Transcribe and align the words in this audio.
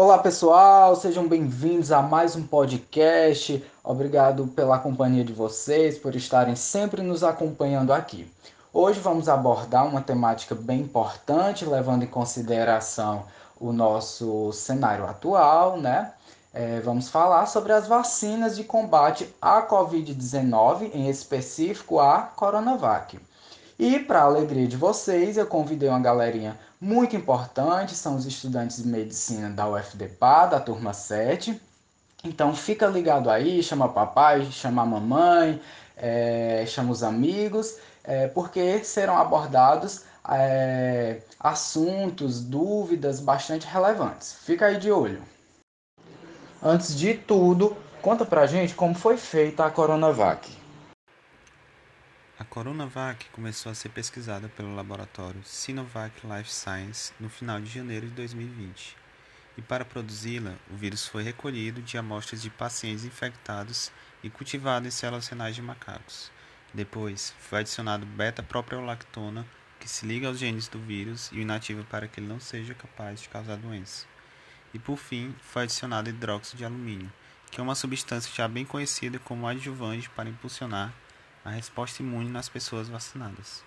Olá 0.00 0.16
pessoal, 0.16 0.94
sejam 0.94 1.26
bem-vindos 1.26 1.90
a 1.90 2.00
mais 2.00 2.36
um 2.36 2.46
podcast. 2.46 3.60
Obrigado 3.82 4.46
pela 4.46 4.78
companhia 4.78 5.24
de 5.24 5.32
vocês, 5.32 5.98
por 5.98 6.14
estarem 6.14 6.54
sempre 6.54 7.02
nos 7.02 7.24
acompanhando 7.24 7.92
aqui. 7.92 8.30
Hoje 8.72 9.00
vamos 9.00 9.28
abordar 9.28 9.84
uma 9.84 10.00
temática 10.00 10.54
bem 10.54 10.82
importante, 10.82 11.64
levando 11.64 12.04
em 12.04 12.06
consideração 12.06 13.24
o 13.58 13.72
nosso 13.72 14.52
cenário 14.52 15.04
atual, 15.04 15.76
né? 15.76 16.12
É, 16.54 16.78
vamos 16.78 17.08
falar 17.08 17.46
sobre 17.46 17.72
as 17.72 17.88
vacinas 17.88 18.54
de 18.54 18.62
combate 18.62 19.28
à 19.42 19.66
Covid-19, 19.66 20.94
em 20.94 21.08
específico 21.08 21.98
a 21.98 22.22
Coronavac. 22.22 23.18
E, 23.78 24.00
para 24.00 24.22
alegria 24.22 24.66
de 24.66 24.76
vocês, 24.76 25.36
eu 25.36 25.46
convidei 25.46 25.88
uma 25.88 26.00
galerinha 26.00 26.58
muito 26.80 27.14
importante, 27.14 27.94
são 27.94 28.16
os 28.16 28.26
estudantes 28.26 28.82
de 28.82 28.88
medicina 28.88 29.50
da 29.50 29.68
UFDPA, 29.68 30.46
da 30.46 30.58
turma 30.58 30.92
7. 30.92 31.60
Então, 32.24 32.52
fica 32.56 32.88
ligado 32.88 33.30
aí, 33.30 33.62
chama 33.62 33.88
papai, 33.88 34.46
chama 34.50 34.84
mamãe, 34.84 35.60
é, 35.96 36.64
chama 36.66 36.90
os 36.90 37.04
amigos, 37.04 37.76
é, 38.02 38.26
porque 38.26 38.82
serão 38.82 39.16
abordados 39.16 40.02
é, 40.28 41.20
assuntos, 41.38 42.40
dúvidas 42.40 43.20
bastante 43.20 43.64
relevantes. 43.64 44.32
Fica 44.42 44.66
aí 44.66 44.78
de 44.78 44.90
olho. 44.90 45.22
Antes 46.60 46.96
de 46.96 47.14
tudo, 47.14 47.76
conta 48.02 48.24
pra 48.24 48.44
gente 48.44 48.74
como 48.74 48.94
foi 48.94 49.16
feita 49.16 49.64
a 49.64 49.70
Coronavac. 49.70 50.50
A 52.40 52.44
Coronavac 52.44 53.28
começou 53.30 53.72
a 53.72 53.74
ser 53.74 53.88
pesquisada 53.88 54.48
pelo 54.50 54.76
laboratório 54.76 55.42
Sinovac 55.42 56.24
Life 56.24 56.52
Science 56.52 57.12
no 57.18 57.28
final 57.28 57.60
de 57.60 57.68
janeiro 57.68 58.06
de 58.06 58.12
2020. 58.12 58.96
E 59.56 59.62
para 59.62 59.84
produzi-la, 59.84 60.54
o 60.70 60.76
vírus 60.76 61.08
foi 61.08 61.24
recolhido 61.24 61.82
de 61.82 61.98
amostras 61.98 62.40
de 62.40 62.48
pacientes 62.48 63.04
infectados 63.04 63.90
e 64.22 64.30
cultivado 64.30 64.86
em 64.86 64.90
células 64.92 65.26
renais 65.26 65.56
de 65.56 65.62
macacos. 65.62 66.30
Depois, 66.72 67.34
foi 67.40 67.58
adicionado 67.58 68.06
beta-propiolactona, 68.06 69.44
que 69.80 69.88
se 69.88 70.06
liga 70.06 70.28
aos 70.28 70.38
genes 70.38 70.68
do 70.68 70.78
vírus 70.78 71.30
e 71.32 71.38
o 71.38 71.40
inativa 71.40 71.82
para 71.90 72.06
que 72.06 72.20
ele 72.20 72.28
não 72.28 72.38
seja 72.38 72.72
capaz 72.72 73.20
de 73.20 73.28
causar 73.28 73.56
doença. 73.56 74.06
E 74.72 74.78
por 74.78 74.96
fim, 74.96 75.34
foi 75.40 75.64
adicionado 75.64 76.08
hidróxido 76.08 76.58
de 76.58 76.64
alumínio, 76.64 77.12
que 77.50 77.60
é 77.60 77.64
uma 77.64 77.74
substância 77.74 78.32
já 78.32 78.46
bem 78.46 78.64
conhecida 78.64 79.18
como 79.18 79.48
adjuvante 79.48 80.08
para 80.10 80.28
impulsionar 80.28 80.94
a 81.44 81.50
resposta 81.50 82.02
imune 82.02 82.30
nas 82.30 82.48
pessoas 82.48 82.88
vacinadas. 82.88 83.62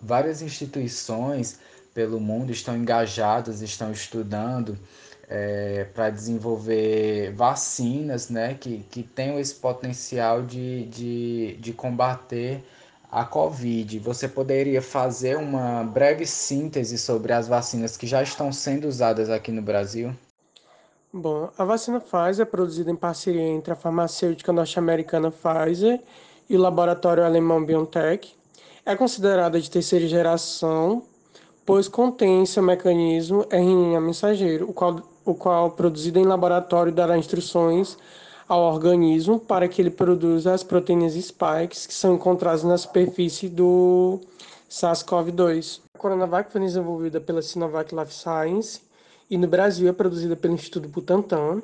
Várias 0.00 0.40
instituições 0.40 1.58
pelo 1.92 2.18
mundo 2.20 2.50
estão 2.52 2.76
engajadas, 2.76 3.60
estão 3.60 3.92
estudando 3.92 4.78
é, 5.28 5.84
para 5.84 6.10
desenvolver 6.10 7.32
vacinas 7.32 8.28
né, 8.28 8.54
que, 8.54 8.78
que 8.90 9.02
tenham 9.02 9.38
esse 9.38 9.54
potencial 9.54 10.42
de, 10.42 10.86
de, 10.86 11.56
de 11.60 11.72
combater 11.72 12.64
a 13.10 13.24
Covid. 13.24 13.98
Você 14.00 14.28
poderia 14.28 14.80
fazer 14.80 15.36
uma 15.36 15.84
breve 15.84 16.26
síntese 16.26 16.96
sobre 16.96 17.32
as 17.32 17.48
vacinas 17.48 17.96
que 17.96 18.06
já 18.06 18.22
estão 18.22 18.52
sendo 18.52 18.88
usadas 18.88 19.28
aqui 19.28 19.52
no 19.52 19.62
Brasil? 19.62 20.14
Bom, 21.12 21.50
a 21.58 21.64
vacina 21.64 21.98
Pfizer 21.98 22.46
é 22.46 22.48
produzida 22.48 22.88
em 22.88 22.94
parceria 22.94 23.42
entre 23.42 23.72
a 23.72 23.76
farmacêutica 23.76 24.52
norte-americana 24.52 25.32
Pfizer 25.32 26.00
e 26.48 26.56
o 26.56 26.60
laboratório 26.60 27.24
alemão 27.24 27.64
BioNTech. 27.64 28.32
É 28.86 28.94
considerada 28.94 29.60
de 29.60 29.68
terceira 29.68 30.06
geração, 30.06 31.02
pois 31.66 31.88
contém 31.88 32.46
seu 32.46 32.62
mecanismo 32.62 33.44
RNA 33.50 34.00
mensageiro, 34.00 34.70
o 34.70 34.72
qual, 34.72 35.02
o 35.24 35.34
qual 35.34 35.72
produzido 35.72 36.20
em 36.20 36.24
laboratório 36.24 36.92
dará 36.92 37.18
instruções 37.18 37.98
ao 38.48 38.62
organismo 38.62 39.40
para 39.40 39.66
que 39.66 39.82
ele 39.82 39.90
produza 39.90 40.54
as 40.54 40.62
proteínas 40.62 41.14
spikes 41.14 41.88
que 41.88 41.94
são 41.94 42.14
encontradas 42.14 42.62
na 42.62 42.78
superfície 42.78 43.48
do 43.48 44.20
SARS-CoV-2. 44.70 45.80
A 45.92 45.98
Coronavac 45.98 46.52
foi 46.52 46.60
desenvolvida 46.60 47.20
pela 47.20 47.42
Sinovac 47.42 47.92
Life 47.92 48.14
Science 48.14 48.89
e 49.30 49.38
no 49.38 49.46
Brasil 49.46 49.88
é 49.88 49.92
produzida 49.92 50.34
pelo 50.34 50.54
Instituto 50.54 50.88
Butantan. 50.88 51.62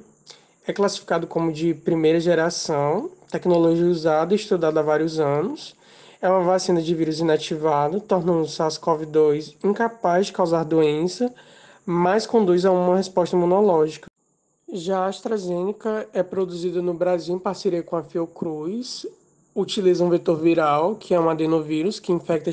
É 0.66 0.72
classificado 0.72 1.26
como 1.26 1.52
de 1.52 1.74
primeira 1.74 2.20
geração, 2.20 3.10
tecnologia 3.30 3.86
usada 3.86 4.32
e 4.32 4.36
estudada 4.36 4.78
há 4.78 4.82
vários 4.82 5.18
anos. 5.18 5.74
É 6.22 6.30
uma 6.30 6.42
vacina 6.42 6.80
de 6.80 6.94
vírus 6.94 7.18
inativado, 7.18 8.00
tornando 8.00 8.42
o 8.42 8.46
SARS-CoV-2 8.46 9.56
incapaz 9.64 10.26
de 10.26 10.32
causar 10.32 10.64
doença, 10.64 11.32
mas 11.84 12.26
conduz 12.26 12.64
a 12.64 12.70
uma 12.70 12.96
resposta 12.96 13.36
imunológica. 13.36 14.08
Já 14.72 15.00
a 15.00 15.06
AstraZeneca 15.06 16.08
é 16.12 16.22
produzida 16.22 16.80
no 16.80 16.94
Brasil 16.94 17.34
em 17.34 17.38
parceria 17.38 17.82
com 17.82 17.96
a 17.96 18.02
Fiocruz, 18.02 19.06
utiliza 19.54 20.04
um 20.04 20.10
vetor 20.10 20.36
viral, 20.36 20.96
que 20.96 21.14
é 21.14 21.20
um 21.20 21.30
adenovírus 21.30 21.98
que 21.98 22.12
infecta 22.12 22.50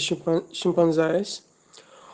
chimpanzés, 0.52 1.44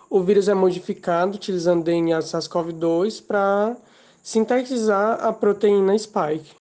o 0.09 0.23
vírus 0.23 0.47
é 0.47 0.53
modificado 0.53 1.35
utilizando 1.35 1.83
DNA 1.83 2.19
SARS-CoV-2 2.19 3.23
para 3.25 3.77
sintetizar 4.23 5.23
a 5.23 5.31
proteína 5.31 5.97
spike. 5.97 6.55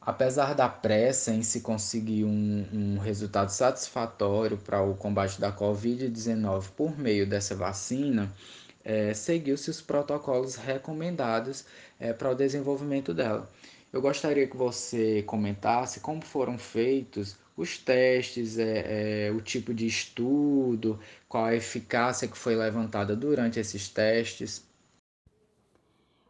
Apesar 0.00 0.54
da 0.54 0.68
pressa 0.68 1.32
em 1.32 1.42
se 1.42 1.60
conseguir 1.60 2.24
um, 2.24 2.66
um 2.72 2.98
resultado 2.98 3.50
satisfatório 3.50 4.56
para 4.56 4.82
o 4.82 4.96
combate 4.96 5.40
da 5.40 5.52
Covid-19 5.52 6.70
por 6.76 6.98
meio 6.98 7.24
dessa 7.24 7.54
vacina, 7.54 8.32
é, 8.84 9.14
seguiu-se 9.14 9.70
os 9.70 9.80
protocolos 9.80 10.56
recomendados 10.56 11.64
é, 12.00 12.12
para 12.12 12.30
o 12.30 12.34
desenvolvimento 12.34 13.14
dela. 13.14 13.48
Eu 13.92 14.00
gostaria 14.00 14.48
que 14.48 14.56
você 14.56 15.22
comentasse 15.24 16.00
como 16.00 16.24
foram 16.24 16.56
feitos 16.56 17.36
os 17.56 17.76
testes, 17.76 18.58
é, 18.58 19.26
é, 19.26 19.30
o 19.30 19.40
tipo 19.40 19.74
de 19.74 19.86
estudo, 19.86 20.98
qual 21.28 21.44
a 21.44 21.54
eficácia 21.54 22.26
que 22.26 22.36
foi 22.36 22.56
levantada 22.56 23.14
durante 23.14 23.60
esses 23.60 23.88
testes. 23.88 24.66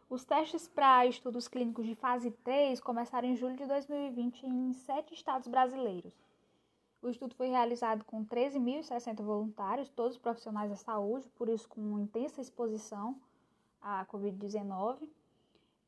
Os 0.09 0.25
testes 0.25 0.67
para 0.67 1.07
estudos 1.07 1.47
clínicos 1.47 1.87
de 1.87 1.95
fase 1.95 2.29
3 2.43 2.79
começaram 2.81 3.27
em 3.27 3.35
julho 3.35 3.55
de 3.55 3.65
2020 3.65 4.45
em 4.45 4.73
sete 4.73 5.13
estados 5.13 5.47
brasileiros. 5.47 6.13
O 7.01 7.09
estudo 7.09 7.33
foi 7.35 7.47
realizado 7.47 8.03
com 8.05 8.23
13.060 8.23 9.23
voluntários, 9.23 9.89
todos 9.89 10.17
profissionais 10.17 10.69
da 10.69 10.77
saúde, 10.77 11.27
por 11.35 11.49
isso 11.49 11.67
com 11.67 11.99
intensa 11.99 12.41
exposição 12.41 13.19
à 13.81 14.05
Covid-19. 14.05 15.09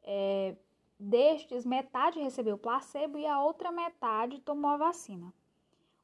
É, 0.03 0.55
Destes, 0.97 1.65
metade 1.65 2.19
recebeu 2.19 2.57
placebo 2.57 3.17
e 3.17 3.27
a 3.27 3.41
outra 3.41 3.71
metade 3.71 4.39
tomou 4.39 4.71
a 4.71 4.77
vacina. 4.77 5.33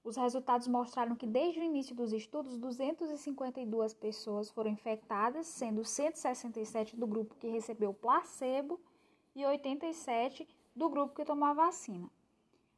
Os 0.04 0.18
resultados 0.18 0.68
mostraram 0.68 1.16
que 1.16 1.28
desde 1.28 1.60
o 1.60 1.64
início 1.64 1.96
dos 1.96 2.12
estudos, 2.12 2.58
252 2.58 3.94
pessoas 3.94 4.50
foram 4.50 4.72
infectadas, 4.72 5.48
sendo 5.48 5.86
167 5.86 6.98
do 6.98 7.08
grupo 7.08 7.36
que 7.36 7.48
recebeu 7.48 7.94
placebo 7.94 8.80
e 9.36 9.46
87 9.46 10.48
do 10.76 10.90
grupo 10.90 11.16
que 11.16 11.24
tomou 11.24 11.48
a 11.48 11.54
vacina. 11.54 12.10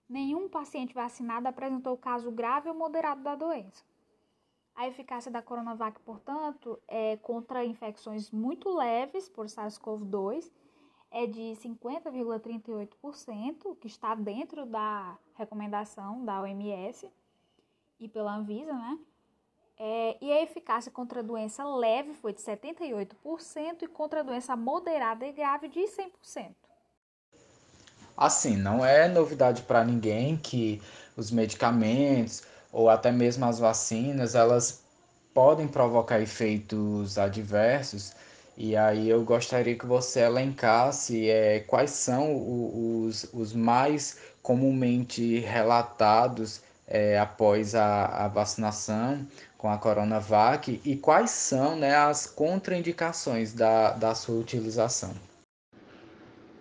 Nenhum 0.07 0.49
paciente 0.49 0.93
vacinado 0.93 1.47
apresentou 1.47 1.97
caso 1.97 2.29
grave 2.29 2.69
ou 2.69 2.75
moderado 2.75 3.23
da 3.23 3.35
doença. 3.35 3.83
A 4.75 4.87
eficácia 4.87 5.31
da 5.31 5.41
Coronavac, 5.41 5.99
portanto, 6.01 6.79
é 6.87 7.15
contra 7.17 7.63
infecções 7.63 8.29
muito 8.31 8.69
leves 8.75 9.29
por 9.29 9.45
SARS-CoV-2 9.45 10.51
é 11.13 11.25
de 11.27 11.53
50,38%, 11.63 13.77
que 13.79 13.87
está 13.87 14.15
dentro 14.15 14.65
da 14.65 15.15
recomendação 15.35 16.25
da 16.25 16.41
OMS 16.41 17.07
e 17.99 18.09
pela 18.09 18.35
Anvisa, 18.35 18.73
né? 18.73 18.97
É, 19.77 20.17
e 20.19 20.31
a 20.31 20.41
eficácia 20.41 20.91
contra 20.91 21.19
a 21.19 21.23
doença 21.23 21.63
leve 21.63 22.13
foi 22.13 22.33
de 22.33 22.41
78% 22.41 23.83
e 23.83 23.87
contra 23.87 24.21
a 24.21 24.23
doença 24.23 24.55
moderada 24.55 25.23
e 25.25 25.31
grave 25.31 25.67
de 25.67 25.81
100%. 25.81 26.55
Assim, 28.17 28.57
não 28.57 28.83
é 28.85 29.07
novidade 29.07 29.61
para 29.63 29.83
ninguém 29.83 30.37
que 30.37 30.81
os 31.15 31.31
medicamentos 31.31 32.43
ou 32.71 32.89
até 32.89 33.11
mesmo 33.11 33.45
as 33.45 33.59
vacinas, 33.59 34.33
elas 34.33 34.83
podem 35.31 35.67
provocar 35.67 36.19
efeitos 36.19 37.19
adversos 37.19 38.15
e 38.57 38.75
aí 38.75 39.09
eu 39.09 39.23
gostaria 39.23 39.75
que 39.75 39.85
você 39.85 40.21
elencasse 40.21 41.29
é, 41.29 41.59
quais 41.61 41.91
são 41.91 43.03
os, 43.05 43.27
os 43.33 43.53
mais 43.53 44.19
comumente 44.41 45.39
relatados 45.39 46.61
é, 46.87 47.17
após 47.17 47.73
a, 47.73 48.05
a 48.25 48.27
vacinação 48.27 49.25
com 49.57 49.69
a 49.69 49.77
Coronavac 49.77 50.79
e 50.85 50.95
quais 50.95 51.31
são 51.31 51.75
né, 51.75 51.95
as 51.95 52.27
contraindicações 52.27 53.53
da, 53.53 53.91
da 53.91 54.13
sua 54.13 54.39
utilização. 54.39 55.13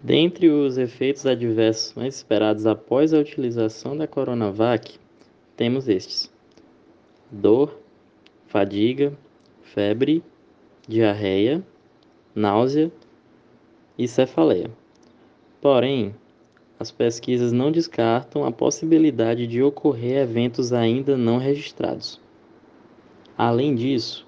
Dentre 0.03 0.49
os 0.49 0.79
efeitos 0.79 1.27
adversos 1.27 1.95
mais 1.95 2.17
esperados 2.17 2.67
após 2.67 3.13
a 3.13 3.19
utilização 3.19 3.97
da 3.97 4.07
Coronavac, 4.07 4.99
temos 5.57 5.89
estes: 5.89 6.31
dor, 7.31 7.79
fadiga, 8.49 9.13
febre 9.63 10.25
diarreia, 10.89 11.63
náusea 12.35 12.91
e 13.99 14.09
cefaleia. 14.09 14.71
Porém, 15.61 16.15
as 16.79 16.91
pesquisas 16.91 17.53
não 17.53 17.71
descartam 17.71 18.45
a 18.45 18.51
possibilidade 18.51 19.47
de 19.47 19.63
ocorrer 19.63 20.23
eventos 20.23 20.73
ainda 20.73 21.17
não 21.17 21.39
registrados. 21.39 22.21
Além 23.39 23.75
disso, 23.75 24.27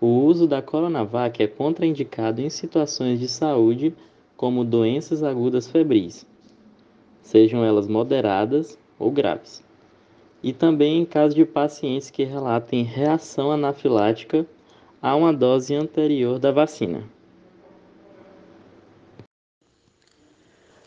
o 0.00 0.24
uso 0.24 0.48
da 0.48 0.60
Coronavac 0.60 1.40
é 1.40 1.46
contraindicado 1.46 2.40
em 2.40 2.50
situações 2.50 3.20
de 3.20 3.28
saúde 3.28 3.94
como 4.36 4.64
doenças 4.64 5.22
agudas 5.22 5.68
febris, 5.68 6.26
sejam 7.20 7.64
elas 7.64 7.86
moderadas 7.86 8.76
ou 8.98 9.12
graves, 9.12 9.64
e 10.42 10.52
também 10.52 11.00
em 11.00 11.04
caso 11.04 11.36
de 11.36 11.44
pacientes 11.44 12.10
que 12.10 12.24
relatem 12.24 12.82
reação 12.82 13.52
anafilática 13.52 14.44
a 15.00 15.14
uma 15.14 15.32
dose 15.32 15.74
anterior 15.74 16.40
da 16.40 16.50
vacina. 16.50 17.04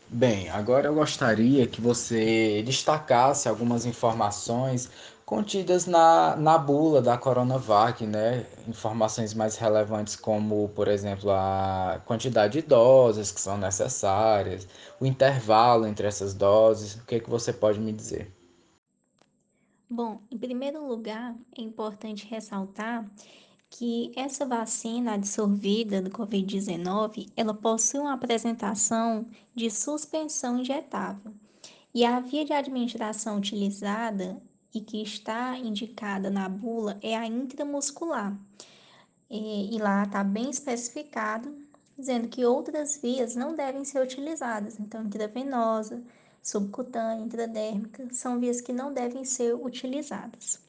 Bem, 0.07 0.49
agora 0.49 0.87
eu 0.87 0.95
gostaria 0.95 1.67
que 1.67 1.81
você 1.81 2.61
destacasse 2.63 3.47
algumas 3.49 3.85
informações 3.85 4.89
contidas 5.25 5.85
na, 5.87 6.35
na 6.35 6.57
bula 6.57 7.01
da 7.01 7.17
Coronavac, 7.17 8.05
né? 8.05 8.45
Informações 8.67 9.33
mais 9.33 9.57
relevantes 9.57 10.15
como, 10.15 10.69
por 10.69 10.87
exemplo, 10.87 11.31
a 11.31 12.01
quantidade 12.05 12.61
de 12.61 12.67
doses 12.67 13.31
que 13.31 13.41
são 13.41 13.57
necessárias, 13.57 14.67
o 14.99 15.05
intervalo 15.05 15.87
entre 15.87 16.07
essas 16.07 16.33
doses. 16.33 16.95
O 16.95 17.05
que, 17.05 17.15
é 17.15 17.19
que 17.19 17.29
você 17.29 17.51
pode 17.53 17.79
me 17.79 17.91
dizer? 17.91 18.31
Bom, 19.89 20.21
em 20.31 20.37
primeiro 20.37 20.85
lugar, 20.87 21.35
é 21.57 21.61
importante 21.61 22.27
ressaltar 22.27 23.05
que 23.77 24.13
essa 24.15 24.45
vacina 24.45 25.15
absorvida 25.15 26.01
do 26.01 26.09
COVID-19, 26.09 27.29
ela 27.35 27.53
possui 27.53 27.99
uma 27.99 28.13
apresentação 28.13 29.27
de 29.53 29.69
suspensão 29.69 30.59
injetável. 30.59 31.33
E 31.93 32.05
a 32.05 32.21
via 32.21 32.45
de 32.45 32.53
administração 32.53 33.37
utilizada 33.37 34.41
e 34.73 34.79
que 34.79 35.03
está 35.03 35.57
indicada 35.57 36.29
na 36.29 36.47
bula 36.47 36.97
é 37.01 37.17
a 37.17 37.27
intramuscular. 37.27 38.37
E, 39.29 39.75
e 39.75 39.77
lá 39.77 40.03
está 40.03 40.23
bem 40.23 40.49
especificado, 40.49 41.53
dizendo 41.97 42.29
que 42.29 42.45
outras 42.45 42.97
vias 43.01 43.35
não 43.35 43.57
devem 43.57 43.83
ser 43.83 44.01
utilizadas. 44.01 44.79
Então, 44.79 45.03
intravenosa, 45.03 46.01
subcutânea, 46.41 47.25
intradérmica, 47.25 48.07
são 48.13 48.39
vias 48.39 48.61
que 48.61 48.71
não 48.71 48.93
devem 48.93 49.25
ser 49.25 49.53
utilizadas. 49.53 50.64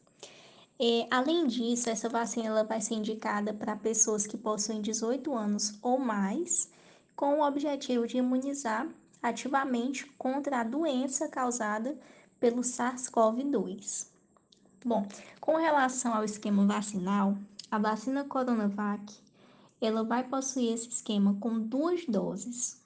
É, 0.78 1.06
além 1.10 1.46
disso, 1.46 1.88
essa 1.88 2.08
vacina 2.08 2.46
ela 2.46 2.64
vai 2.64 2.80
ser 2.80 2.94
indicada 2.94 3.54
para 3.54 3.74
pessoas 3.76 4.26
que 4.26 4.36
possuem 4.36 4.82
18 4.82 5.34
anos 5.34 5.78
ou 5.80 5.98
mais, 5.98 6.70
com 7.14 7.40
o 7.40 7.46
objetivo 7.46 8.06
de 8.06 8.18
imunizar 8.18 8.86
ativamente 9.22 10.06
contra 10.18 10.60
a 10.60 10.64
doença 10.64 11.28
causada 11.28 11.98
pelo 12.38 12.60
SARS-CoV-2. 12.60 14.08
Bom, 14.84 15.06
com 15.40 15.56
relação 15.56 16.14
ao 16.14 16.24
esquema 16.24 16.66
vacinal, 16.66 17.36
a 17.70 17.78
vacina 17.78 18.24
Coronavac 18.24 19.16
ela 19.80 20.04
vai 20.04 20.24
possuir 20.24 20.72
esse 20.72 20.88
esquema 20.88 21.36
com 21.40 21.58
duas 21.58 22.04
doses, 22.06 22.80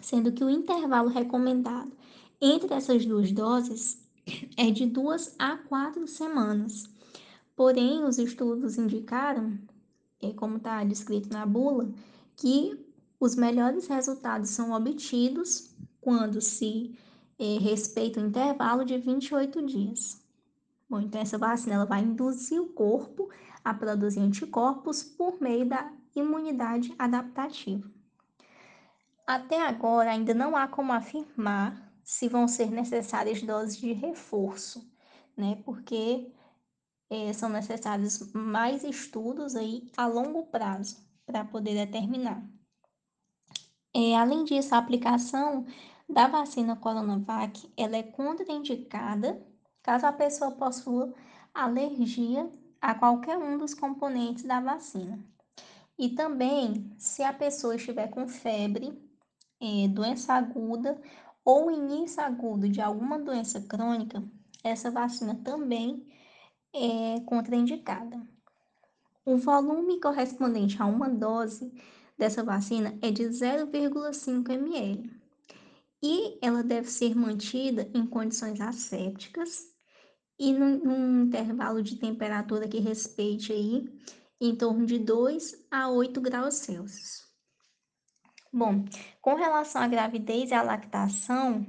sendo 0.00 0.32
que 0.32 0.44
o 0.44 0.50
intervalo 0.50 1.08
recomendado 1.08 1.92
entre 2.40 2.74
essas 2.74 3.06
duas 3.06 3.30
doses 3.32 3.98
é 4.56 4.70
de 4.70 4.86
duas 4.86 5.34
a 5.38 5.56
quatro 5.56 6.06
semanas. 6.06 6.84
Porém, 7.56 8.04
os 8.04 8.18
estudos 8.18 8.76
indicaram, 8.76 9.58
é, 10.20 10.32
como 10.32 10.56
está 10.56 10.82
descrito 10.84 11.32
na 11.32 11.46
bula, 11.46 11.92
que 12.36 12.84
os 13.20 13.36
melhores 13.36 13.86
resultados 13.86 14.50
são 14.50 14.72
obtidos 14.72 15.74
quando 16.00 16.40
se 16.40 16.98
é, 17.38 17.58
respeita 17.58 18.20
o 18.20 18.26
intervalo 18.26 18.84
de 18.84 18.98
28 18.98 19.64
dias. 19.64 20.22
Bom, 20.88 21.00
então 21.00 21.20
essa 21.20 21.38
vacina 21.38 21.76
ela 21.76 21.86
vai 21.86 22.02
induzir 22.02 22.60
o 22.60 22.68
corpo 22.68 23.30
a 23.64 23.72
produzir 23.72 24.20
anticorpos 24.20 25.02
por 25.02 25.40
meio 25.40 25.66
da 25.66 25.90
imunidade 26.14 26.94
adaptativa. 26.98 27.90
Até 29.26 29.66
agora 29.66 30.10
ainda 30.10 30.34
não 30.34 30.54
há 30.54 30.68
como 30.68 30.92
afirmar 30.92 31.92
se 32.02 32.28
vão 32.28 32.46
ser 32.46 32.70
necessárias 32.70 33.40
doses 33.40 33.78
de 33.78 33.92
reforço, 33.92 34.86
né? 35.34 35.58
Porque 35.64 36.30
é, 37.10 37.32
são 37.32 37.48
necessários 37.48 38.32
mais 38.32 38.84
estudos 38.84 39.54
aí 39.56 39.90
a 39.96 40.06
longo 40.06 40.46
prazo 40.46 40.96
para 41.26 41.44
poder 41.44 41.74
determinar. 41.86 42.42
É, 43.94 44.16
além 44.16 44.44
disso, 44.44 44.74
a 44.74 44.78
aplicação 44.78 45.66
da 46.08 46.26
vacina 46.26 46.76
Coronavac 46.76 47.72
ela 47.76 47.96
é 47.96 48.02
contraindicada 48.02 49.40
caso 49.82 50.06
a 50.06 50.12
pessoa 50.12 50.50
possua 50.52 51.14
alergia 51.52 52.50
a 52.80 52.94
qualquer 52.94 53.38
um 53.38 53.56
dos 53.56 53.74
componentes 53.74 54.44
da 54.44 54.60
vacina. 54.60 55.18
E 55.96 56.10
também, 56.10 56.92
se 56.98 57.22
a 57.22 57.32
pessoa 57.32 57.76
estiver 57.76 58.08
com 58.08 58.26
febre, 58.26 58.98
é, 59.60 59.88
doença 59.88 60.34
aguda 60.34 61.00
ou 61.44 61.70
início 61.70 62.22
agudo 62.22 62.68
de 62.68 62.80
alguma 62.80 63.18
doença 63.18 63.60
crônica, 63.60 64.22
essa 64.62 64.90
vacina 64.90 65.34
também 65.44 66.04
é 66.74 67.20
contraindicada. 67.20 68.20
O 69.24 69.36
volume 69.36 70.00
correspondente 70.00 70.80
a 70.82 70.86
uma 70.86 71.08
dose 71.08 71.72
dessa 72.18 72.42
vacina 72.42 72.98
é 73.00 73.10
de 73.10 73.24
0,5 73.24 74.50
ml 74.50 75.10
e 76.02 76.38
ela 76.42 76.62
deve 76.62 76.90
ser 76.90 77.14
mantida 77.14 77.90
em 77.94 78.06
condições 78.06 78.60
assépticas 78.60 79.72
e 80.38 80.52
num, 80.52 80.78
num 80.78 81.22
intervalo 81.22 81.82
de 81.82 81.96
temperatura 81.96 82.68
que 82.68 82.78
respeite 82.78 83.52
aí 83.52 83.88
em 84.40 84.54
torno 84.54 84.84
de 84.84 84.98
2 84.98 85.66
a 85.70 85.88
8 85.88 86.20
graus 86.20 86.56
Celsius. 86.56 87.24
Bom, 88.52 88.84
com 89.22 89.34
relação 89.34 89.80
à 89.80 89.88
gravidez 89.88 90.50
e 90.50 90.54
à 90.54 90.62
lactação, 90.62 91.66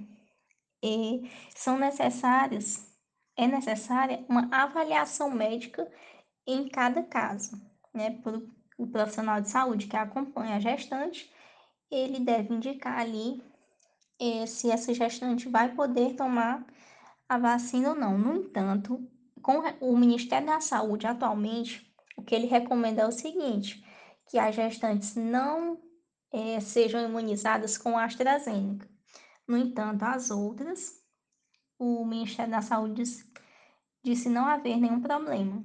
é, 0.83 1.21
são 1.55 1.79
necessárias 1.79 2.94
é 3.37 3.47
necessária 3.47 4.25
uma 4.29 4.47
avaliação 4.51 5.29
médica 5.31 5.89
em 6.47 6.67
cada 6.69 7.03
caso, 7.03 7.59
né? 7.93 8.11
Por 8.21 8.41
o 8.77 8.87
profissional 8.87 9.41
de 9.41 9.49
saúde 9.49 9.87
que 9.87 9.95
acompanha 9.95 10.55
a 10.55 10.59
gestante, 10.59 11.31
ele 11.89 12.19
deve 12.19 12.53
indicar 12.53 12.99
ali 12.99 13.41
eh, 14.19 14.45
se 14.45 14.69
essa 14.69 14.93
gestante 14.93 15.47
vai 15.47 15.73
poder 15.73 16.15
tomar 16.15 16.65
a 17.27 17.37
vacina 17.37 17.89
ou 17.89 17.95
não. 17.95 18.17
No 18.17 18.35
entanto, 18.35 18.99
com 19.41 19.59
o 19.79 19.97
Ministério 19.97 20.47
da 20.47 20.59
Saúde 20.59 21.07
atualmente, 21.07 21.89
o 22.17 22.23
que 22.23 22.35
ele 22.35 22.47
recomenda 22.47 23.03
é 23.03 23.07
o 23.07 23.11
seguinte, 23.11 23.83
que 24.29 24.37
as 24.37 24.55
gestantes 24.55 25.15
não 25.15 25.79
eh, 26.33 26.59
sejam 26.59 27.01
imunizadas 27.01 27.77
com 27.77 27.97
AstraZeneca. 27.97 28.89
No 29.47 29.57
entanto, 29.57 30.03
as 30.03 30.31
outras, 30.31 31.01
o 31.77 32.05
Ministério 32.05 32.51
da 32.51 32.61
Saúde 32.61 33.03
disse 34.03 34.29
não 34.29 34.45
haver 34.45 34.77
nenhum 34.77 35.01
problema 35.01 35.63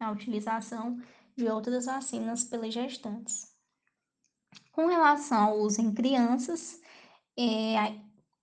na 0.00 0.10
utilização 0.10 1.00
de 1.36 1.46
outras 1.48 1.86
vacinas 1.86 2.44
pelas 2.44 2.72
gestantes. 2.72 3.52
Com 4.72 4.86
relação 4.86 5.38
ao 5.38 5.58
uso 5.58 5.80
em 5.80 5.92
crianças, 5.92 6.80
é, 7.38 7.98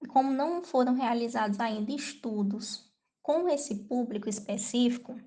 como 0.07 0.31
não 0.31 0.63
foram 0.63 0.93
realizados 0.93 1.59
ainda 1.59 1.91
estudos 1.91 2.89
com 3.21 3.47
esse 3.47 3.75
público 3.85 4.29
específico, 4.29 5.19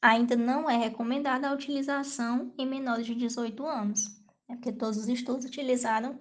ainda 0.00 0.36
não 0.36 0.68
é 0.68 0.76
recomendada 0.76 1.48
a 1.48 1.54
utilização 1.54 2.52
em 2.58 2.66
menores 2.66 3.06
de 3.06 3.14
18 3.14 3.66
anos, 3.66 4.06
né, 4.48 4.56
porque 4.56 4.72
todos 4.72 4.98
os 4.98 5.08
estudos 5.08 5.44
utilizaram 5.44 6.18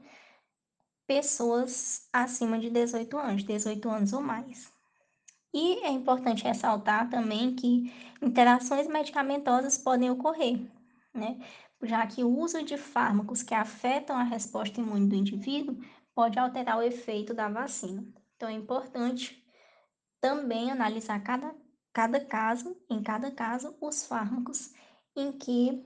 pessoas 1.07 2.07
acima 2.11 2.59
de 2.59 2.69
18 2.69 3.17
anos, 3.17 3.43
18 3.43 3.89
anos 3.89 4.13
ou 4.13 4.21
mais. 4.21 4.71
E 5.53 5.85
é 5.85 5.89
importante 5.89 6.43
ressaltar 6.43 7.09
também 7.09 7.55
que 7.55 7.93
interações 8.21 8.87
medicamentosas 8.87 9.77
podem 9.77 10.09
ocorrer, 10.09 10.59
né? 11.13 11.39
Já 11.83 12.07
que 12.07 12.23
o 12.23 12.39
uso 12.39 12.63
de 12.63 12.77
fármacos 12.77 13.43
que 13.43 13.53
afetam 13.53 14.15
a 14.15 14.23
resposta 14.23 14.79
imune 14.79 15.07
do 15.07 15.15
indivíduo 15.15 15.77
pode 16.15 16.39
alterar 16.39 16.77
o 16.77 16.81
efeito 16.81 17.33
da 17.33 17.49
vacina. 17.49 18.03
Então 18.35 18.49
é 18.49 18.53
importante 18.53 19.43
também 20.19 20.71
analisar 20.71 21.19
cada, 21.21 21.53
cada 21.91 22.19
caso, 22.19 22.75
em 22.89 23.03
cada 23.03 23.29
caso, 23.29 23.75
os 23.79 24.05
fármacos 24.05 24.73
em 25.15 25.31
que 25.31 25.85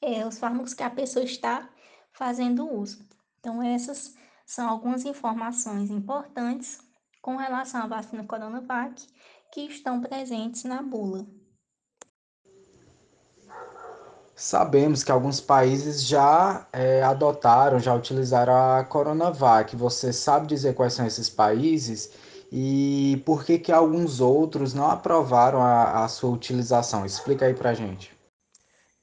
é, 0.00 0.26
os 0.26 0.38
fármacos 0.38 0.74
que 0.74 0.82
a 0.82 0.90
pessoa 0.90 1.24
está 1.24 1.68
fazendo 2.12 2.72
uso. 2.72 3.06
Então 3.38 3.62
essas 3.62 4.16
são 4.48 4.66
algumas 4.66 5.04
informações 5.04 5.90
importantes 5.90 6.80
com 7.20 7.36
relação 7.36 7.82
à 7.82 7.86
vacina 7.86 8.24
Coronavac 8.24 9.06
que 9.52 9.60
estão 9.60 10.00
presentes 10.00 10.64
na 10.64 10.82
bula. 10.82 11.26
sabemos 14.34 15.02
que 15.02 15.10
alguns 15.10 15.40
países 15.40 16.06
já 16.06 16.66
é, 16.72 17.02
adotaram, 17.02 17.80
já 17.80 17.92
utilizaram 17.92 18.54
a 18.54 18.84
Coronavac. 18.84 19.74
Você 19.74 20.12
sabe 20.12 20.46
dizer 20.46 20.74
quais 20.74 20.94
são 20.94 21.04
esses 21.04 21.28
países 21.28 22.12
e 22.50 23.20
por 23.26 23.44
que, 23.44 23.58
que 23.58 23.72
alguns 23.72 24.20
outros 24.20 24.72
não 24.72 24.88
aprovaram 24.88 25.60
a, 25.60 26.04
a 26.04 26.08
sua 26.08 26.30
utilização? 26.30 27.04
Explica 27.04 27.46
aí 27.46 27.54
pra 27.54 27.74
gente. 27.74 28.16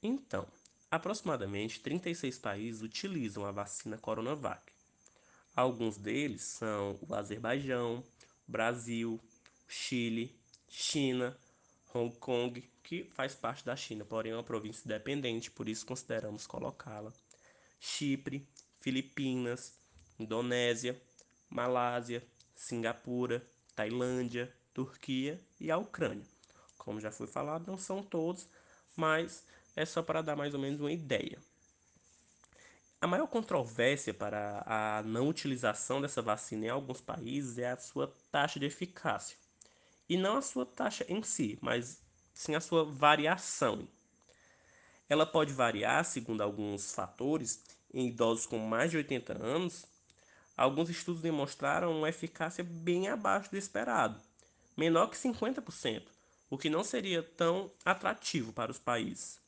Então, 0.02 0.48
aproximadamente 0.90 1.82
36 1.82 2.40
países 2.40 2.82
utilizam 2.82 3.46
a 3.46 3.52
vacina 3.52 3.98
Coronavac. 3.98 4.75
Alguns 5.56 5.98
deles 5.98 6.42
são 6.42 7.00
o 7.08 7.16
Azerbaijão, 7.16 8.04
Brasil, 8.46 9.20
Chile, 9.68 10.38
China, 10.68 11.38
Hong 11.94 12.14
Kong, 12.18 12.62
que 12.84 13.06
faz 13.14 13.34
parte 13.36 13.66
da 13.66 13.76
China, 13.76 14.04
porém 14.04 14.34
é 14.34 14.36
uma 14.36 14.44
província 14.44 14.82
independente, 14.86 15.50
por 15.50 15.70
isso 15.70 15.86
consideramos 15.86 16.46
colocá-la. 16.46 17.14
Chipre, 17.80 18.46
Filipinas, 18.82 19.74
Indonésia, 20.20 21.02
Malásia, 21.50 22.22
Singapura, 22.54 23.42
Tailândia, 23.74 24.54
Turquia 24.74 25.40
e 25.60 25.72
a 25.72 25.78
Ucrânia. 25.78 26.26
Como 26.78 27.00
já 27.00 27.12
foi 27.12 27.28
falado, 27.28 27.66
não 27.66 27.78
são 27.78 28.04
todos, 28.04 28.48
mas 28.96 29.46
é 29.76 29.86
só 29.86 30.04
para 30.04 30.22
dar 30.22 30.36
mais 30.36 30.54
ou 30.54 30.60
menos 30.60 30.82
uma 30.82 30.92
ideia. 30.92 31.40
A 33.06 33.08
maior 33.08 33.28
controvérsia 33.28 34.16
para 34.16 34.64
a 34.66 35.04
não 35.04 35.30
utilização 35.30 36.02
dessa 36.02 36.24
vacina 36.24 36.66
em 36.66 36.70
alguns 36.70 37.00
países 37.00 37.60
é 37.60 37.70
a 37.70 37.78
sua 37.78 38.12
taxa 38.32 38.60
de 38.60 38.66
eficácia. 38.66 39.38
E 40.10 40.18
não 40.18 40.38
a 40.38 40.42
sua 40.42 40.66
taxa 40.66 41.06
em 41.08 41.22
si, 41.22 41.56
mas 41.62 42.02
sim 42.34 42.56
a 42.56 42.60
sua 42.60 42.84
variação. 42.84 43.88
Ela 45.08 45.24
pode 45.24 45.54
variar 45.54 46.04
segundo 46.04 46.42
alguns 46.42 46.96
fatores 46.96 47.64
em 47.94 48.08
idosos 48.08 48.48
com 48.48 48.58
mais 48.58 48.90
de 48.90 48.98
80 48.98 49.34
anos. 49.34 49.86
Alguns 50.58 50.90
estudos 50.90 51.22
demonstraram 51.22 51.96
uma 51.96 52.10
eficácia 52.10 52.64
bem 52.64 53.08
abaixo 53.08 53.52
do 53.52 53.58
esperado, 53.58 54.20
menor 54.76 55.12
que 55.12 55.16
50%, 55.16 56.02
o 56.50 56.58
que 56.58 56.72
não 56.72 56.84
seria 56.84 57.22
tão 57.22 57.70
atrativo 57.86 58.52
para 58.52 58.72
os 58.72 58.80
países. 58.80 59.45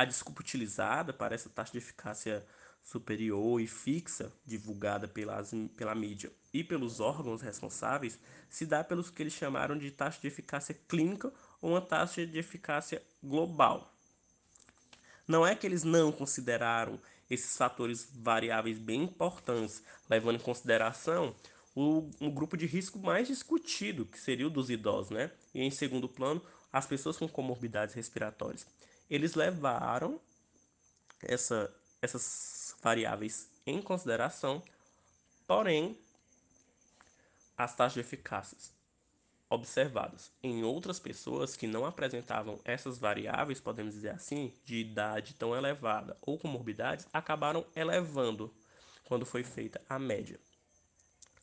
A 0.00 0.04
desculpa 0.06 0.40
utilizada 0.40 1.12
para 1.12 1.34
essa 1.34 1.50
taxa 1.50 1.72
de 1.72 1.76
eficácia 1.76 2.42
superior 2.82 3.60
e 3.60 3.66
fixa, 3.66 4.32
divulgada 4.46 5.06
pelas, 5.06 5.52
pela 5.76 5.94
mídia 5.94 6.32
e 6.54 6.64
pelos 6.64 7.00
órgãos 7.00 7.42
responsáveis, 7.42 8.18
se 8.48 8.64
dá 8.64 8.82
pelos 8.82 9.10
que 9.10 9.22
eles 9.22 9.34
chamaram 9.34 9.76
de 9.76 9.90
taxa 9.90 10.18
de 10.18 10.26
eficácia 10.26 10.74
clínica 10.88 11.30
ou 11.60 11.72
uma 11.72 11.82
taxa 11.82 12.26
de 12.26 12.38
eficácia 12.38 13.02
global. 13.22 13.94
Não 15.28 15.46
é 15.46 15.54
que 15.54 15.66
eles 15.66 15.84
não 15.84 16.10
consideraram 16.10 16.98
esses 17.28 17.54
fatores 17.54 18.08
variáveis 18.10 18.78
bem 18.78 19.02
importantes, 19.02 19.82
levando 20.08 20.36
em 20.36 20.42
consideração 20.42 21.34
o 21.74 22.08
um 22.18 22.30
grupo 22.30 22.56
de 22.56 22.64
risco 22.64 22.98
mais 22.98 23.28
discutido, 23.28 24.06
que 24.06 24.18
seria 24.18 24.46
o 24.46 24.50
dos 24.50 24.70
idosos, 24.70 25.10
né? 25.10 25.30
E 25.54 25.60
em 25.60 25.70
segundo 25.70 26.08
plano, 26.08 26.40
as 26.72 26.86
pessoas 26.86 27.18
com 27.18 27.28
comorbidades 27.28 27.94
respiratórias. 27.94 28.66
Eles 29.10 29.34
levaram 29.34 30.20
essa, 31.20 31.74
essas 32.00 32.76
variáveis 32.82 33.50
em 33.66 33.82
consideração, 33.82 34.62
porém, 35.46 35.98
as 37.56 37.74
taxas 37.74 37.94
de 37.94 38.00
eficácia 38.00 38.56
observadas 39.50 40.30
em 40.40 40.62
outras 40.62 41.00
pessoas 41.00 41.56
que 41.56 41.66
não 41.66 41.84
apresentavam 41.84 42.60
essas 42.64 42.98
variáveis, 42.98 43.60
podemos 43.60 43.94
dizer 43.94 44.10
assim, 44.10 44.54
de 44.64 44.76
idade 44.76 45.34
tão 45.34 45.56
elevada 45.56 46.16
ou 46.22 46.38
comorbidades, 46.38 47.08
acabaram 47.12 47.66
elevando 47.74 48.54
quando 49.04 49.26
foi 49.26 49.42
feita 49.42 49.80
a 49.88 49.98
média. 49.98 50.38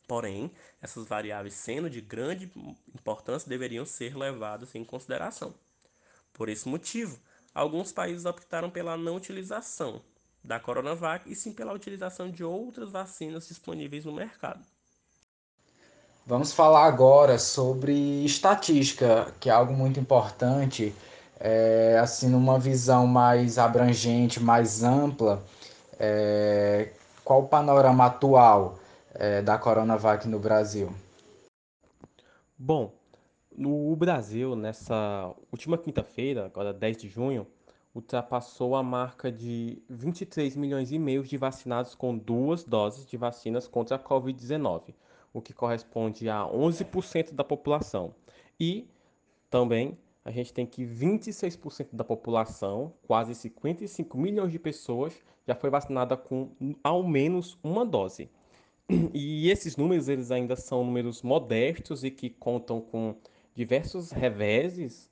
Porém, 0.06 0.50
essas 0.80 1.06
variáveis, 1.06 1.52
sendo 1.52 1.90
de 1.90 2.00
grande 2.00 2.50
importância, 2.94 3.46
deveriam 3.46 3.84
ser 3.84 4.16
levadas 4.16 4.74
em 4.74 4.82
consideração. 4.82 5.54
Por 6.32 6.48
esse 6.48 6.66
motivo, 6.66 7.20
alguns 7.58 7.90
países 7.92 8.24
optaram 8.24 8.70
pela 8.70 8.96
não 8.96 9.16
utilização 9.16 10.00
da 10.42 10.60
Coronavac 10.60 11.30
e 11.30 11.34
sim 11.34 11.52
pela 11.52 11.72
utilização 11.72 12.30
de 12.30 12.44
outras 12.44 12.92
vacinas 12.92 13.48
disponíveis 13.48 14.04
no 14.04 14.12
mercado. 14.12 14.64
Vamos 16.24 16.52
falar 16.52 16.84
agora 16.84 17.38
sobre 17.38 18.24
estatística, 18.24 19.32
que 19.40 19.50
é 19.50 19.52
algo 19.52 19.72
muito 19.72 19.98
importante, 19.98 20.94
é, 21.40 21.98
assim, 22.00 22.28
numa 22.28 22.58
visão 22.58 23.06
mais 23.06 23.58
abrangente, 23.58 24.38
mais 24.38 24.82
ampla. 24.82 25.42
É, 25.98 26.92
qual 27.24 27.40
o 27.40 27.48
panorama 27.48 28.06
atual 28.06 28.78
é, 29.14 29.42
da 29.42 29.58
Coronavac 29.58 30.28
no 30.28 30.38
Brasil? 30.38 30.92
Bom, 32.56 32.97
no 33.58 33.94
Brasil, 33.96 34.54
nessa 34.54 35.34
última 35.52 35.76
quinta-feira, 35.76 36.46
agora 36.46 36.72
10 36.72 36.96
de 36.96 37.08
junho, 37.08 37.46
ultrapassou 37.94 38.76
a 38.76 38.82
marca 38.82 39.32
de 39.32 39.82
23 39.88 40.56
milhões 40.56 40.92
e 40.92 40.98
meio 40.98 41.24
de 41.24 41.36
vacinados 41.36 41.94
com 41.94 42.16
duas 42.16 42.64
doses 42.64 43.06
de 43.06 43.16
vacinas 43.16 43.66
contra 43.66 43.96
a 43.96 43.98
Covid-19 43.98 44.94
o 45.32 45.40
que 45.40 45.52
corresponde 45.52 46.28
a 46.28 46.42
11% 46.44 47.32
da 47.34 47.44
população. 47.44 48.14
E 48.58 48.88
também 49.50 49.96
a 50.24 50.30
gente 50.30 50.52
tem 50.52 50.66
que 50.66 50.84
26% 50.84 51.88
da 51.92 52.04
população, 52.04 52.92
quase 53.06 53.34
55 53.34 54.18
milhões 54.18 54.52
de 54.52 54.58
pessoas, 54.58 55.14
já 55.46 55.54
foi 55.54 55.70
vacinada 55.70 56.16
com 56.16 56.50
ao 56.82 57.02
menos 57.02 57.58
uma 57.62 57.84
dose. 57.84 58.28
E 59.14 59.50
esses 59.50 59.76
números 59.76 60.08
eles 60.08 60.30
ainda 60.30 60.56
são 60.56 60.84
números 60.84 61.22
modestos 61.22 62.04
e 62.04 62.10
que 62.10 62.30
contam 62.30 62.80
com 62.80 63.14
diversos 63.58 64.12
reveses. 64.12 65.10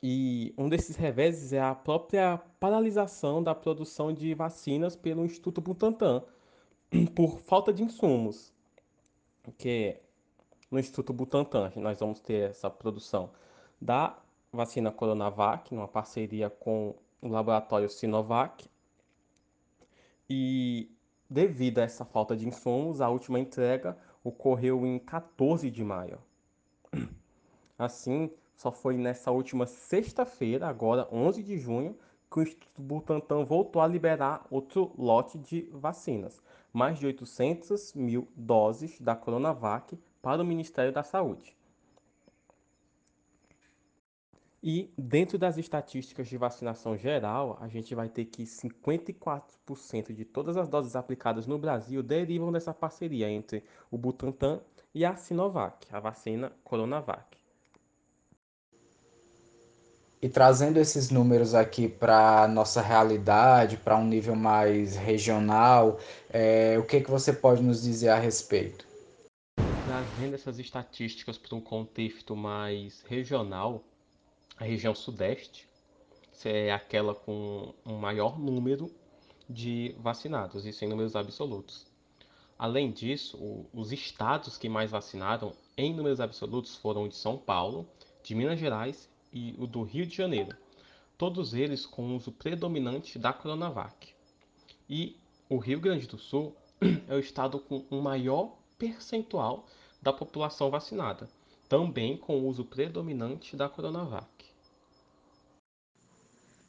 E 0.00 0.54
um 0.56 0.68
desses 0.68 0.94
reveses 0.94 1.52
é 1.52 1.60
a 1.60 1.74
própria 1.74 2.38
paralisação 2.60 3.42
da 3.42 3.52
produção 3.52 4.12
de 4.12 4.32
vacinas 4.32 4.94
pelo 4.94 5.24
Instituto 5.24 5.60
Butantan 5.60 6.22
por 7.16 7.40
falta 7.40 7.72
de 7.72 7.82
insumos 7.82 8.52
que 9.58 9.96
no 10.70 10.78
Instituto 10.78 11.12
Butantan 11.12 11.72
nós 11.74 11.98
vamos 11.98 12.20
ter 12.20 12.50
essa 12.50 12.70
produção 12.70 13.30
da 13.80 14.16
vacina 14.52 14.92
Coronavac, 14.92 15.74
numa 15.74 15.88
parceria 15.88 16.48
com 16.48 16.94
o 17.20 17.26
laboratório 17.26 17.90
Sinovac. 17.90 18.70
E 20.30 20.88
devido 21.28 21.80
a 21.80 21.82
essa 21.82 22.04
falta 22.04 22.36
de 22.36 22.46
insumos, 22.46 23.00
a 23.00 23.08
última 23.08 23.40
entrega 23.40 23.98
ocorreu 24.22 24.86
em 24.86 24.96
14 25.00 25.68
de 25.72 25.82
maio. 25.82 26.20
Assim, 27.78 28.30
só 28.56 28.72
foi 28.72 28.96
nessa 28.96 29.30
última 29.30 29.66
sexta-feira, 29.66 30.66
agora 30.66 31.08
11 31.12 31.42
de 31.42 31.58
junho, 31.58 31.96
que 32.30 32.38
o 32.38 32.42
Instituto 32.42 32.82
Butantan 32.82 33.44
voltou 33.44 33.82
a 33.82 33.86
liberar 33.86 34.46
outro 34.50 34.92
lote 34.96 35.38
de 35.38 35.68
vacinas 35.72 36.40
mais 36.76 36.98
de 36.98 37.06
800 37.06 37.94
mil 37.94 38.28
doses 38.36 39.00
da 39.00 39.16
Coronavac 39.16 39.98
para 40.20 40.42
o 40.42 40.44
Ministério 40.44 40.92
da 40.92 41.02
Saúde. 41.02 41.56
E 44.62 44.92
dentro 44.98 45.38
das 45.38 45.56
estatísticas 45.56 46.28
de 46.28 46.36
vacinação 46.36 46.94
geral, 46.94 47.56
a 47.62 47.68
gente 47.68 47.94
vai 47.94 48.10
ter 48.10 48.26
que 48.26 48.42
54% 48.42 50.12
de 50.12 50.26
todas 50.26 50.58
as 50.58 50.68
doses 50.68 50.94
aplicadas 50.94 51.46
no 51.46 51.58
Brasil 51.58 52.02
derivam 52.02 52.52
dessa 52.52 52.74
parceria 52.74 53.30
entre 53.30 53.64
o 53.90 53.96
Butantan 53.96 54.60
e 54.96 55.04
a 55.04 55.14
Sinovac, 55.14 55.86
a 55.92 56.00
vacina 56.00 56.50
Coronavac. 56.64 57.36
E 60.22 60.26
trazendo 60.26 60.78
esses 60.78 61.10
números 61.10 61.54
aqui 61.54 61.86
para 61.86 62.44
a 62.44 62.48
nossa 62.48 62.80
realidade, 62.80 63.76
para 63.76 63.98
um 63.98 64.06
nível 64.06 64.34
mais 64.34 64.96
regional, 64.96 65.98
é, 66.30 66.78
o 66.78 66.82
que, 66.82 67.02
que 67.02 67.10
você 67.10 67.30
pode 67.30 67.62
nos 67.62 67.82
dizer 67.82 68.08
a 68.08 68.18
respeito? 68.18 68.86
Trazendo 69.56 70.34
essas 70.34 70.58
estatísticas 70.58 71.36
para 71.36 71.54
um 71.54 71.60
contexto 71.60 72.34
mais 72.34 73.02
regional, 73.02 73.84
a 74.56 74.64
região 74.64 74.94
sudeste 74.94 75.68
é 76.42 76.72
aquela 76.72 77.14
com 77.14 77.74
um 77.84 77.98
maior 77.98 78.38
número 78.38 78.90
de 79.46 79.94
vacinados, 79.98 80.64
isso 80.64 80.86
em 80.86 80.88
números 80.88 81.14
absolutos. 81.14 81.85
Além 82.58 82.90
disso, 82.90 83.66
os 83.72 83.92
estados 83.92 84.56
que 84.56 84.68
mais 84.68 84.90
vacinaram 84.90 85.52
em 85.76 85.94
números 85.94 86.20
absolutos 86.20 86.74
foram 86.76 87.04
o 87.04 87.08
de 87.08 87.16
São 87.16 87.36
Paulo, 87.36 87.86
de 88.22 88.34
Minas 88.34 88.58
Gerais 88.58 89.08
e 89.30 89.54
o 89.58 89.66
do 89.66 89.82
Rio 89.82 90.06
de 90.06 90.16
Janeiro, 90.16 90.56
todos 91.18 91.52
eles 91.52 91.84
com 91.84 92.16
uso 92.16 92.32
predominante 92.32 93.18
da 93.18 93.32
Coronavac. 93.32 94.14
E 94.88 95.16
o 95.50 95.58
Rio 95.58 95.78
Grande 95.80 96.06
do 96.06 96.18
Sul 96.18 96.56
é 97.06 97.14
o 97.14 97.20
estado 97.20 97.58
com 97.58 97.84
o 97.90 98.00
maior 98.00 98.56
percentual 98.78 99.66
da 100.00 100.12
população 100.12 100.70
vacinada, 100.70 101.28
também 101.68 102.16
com 102.16 102.46
uso 102.46 102.64
predominante 102.64 103.54
da 103.54 103.68
Coronavac. 103.68 104.26